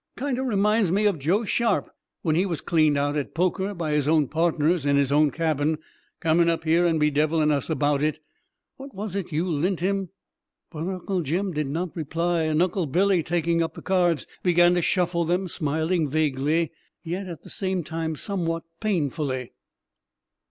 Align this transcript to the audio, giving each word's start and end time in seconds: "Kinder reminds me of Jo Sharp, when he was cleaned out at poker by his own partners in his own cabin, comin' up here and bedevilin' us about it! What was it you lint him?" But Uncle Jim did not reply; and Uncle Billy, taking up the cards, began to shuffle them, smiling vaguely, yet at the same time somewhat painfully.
"Kinder 0.15 0.43
reminds 0.43 0.91
me 0.91 1.05
of 1.05 1.19
Jo 1.19 1.45
Sharp, 1.45 1.91
when 2.23 2.33
he 2.35 2.43
was 2.43 2.59
cleaned 2.59 2.97
out 2.97 3.15
at 3.15 3.35
poker 3.35 3.75
by 3.75 3.91
his 3.91 4.07
own 4.07 4.27
partners 4.27 4.83
in 4.83 4.97
his 4.97 5.11
own 5.11 5.29
cabin, 5.29 5.77
comin' 6.19 6.49
up 6.49 6.63
here 6.63 6.87
and 6.87 6.99
bedevilin' 6.99 7.51
us 7.51 7.69
about 7.69 8.01
it! 8.01 8.17
What 8.77 8.95
was 8.95 9.15
it 9.15 9.31
you 9.31 9.47
lint 9.47 9.79
him?" 9.79 10.09
But 10.71 10.87
Uncle 10.87 11.21
Jim 11.21 11.51
did 11.51 11.67
not 11.67 11.95
reply; 11.95 12.45
and 12.45 12.63
Uncle 12.63 12.87
Billy, 12.87 13.21
taking 13.21 13.61
up 13.61 13.75
the 13.75 13.83
cards, 13.83 14.25
began 14.41 14.73
to 14.73 14.81
shuffle 14.81 15.23
them, 15.23 15.47
smiling 15.47 16.09
vaguely, 16.09 16.71
yet 17.03 17.27
at 17.27 17.43
the 17.43 17.51
same 17.51 17.83
time 17.83 18.15
somewhat 18.15 18.63
painfully. 18.79 19.51